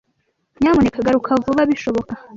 [0.61, 2.13] Nyamuneka garuka vuba bishoboka.